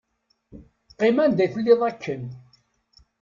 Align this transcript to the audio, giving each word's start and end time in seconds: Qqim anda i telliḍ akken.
Qqim 0.91 1.17
anda 1.23 1.41
i 1.45 1.47
telliḍ 1.53 1.81
akken. 1.89 2.23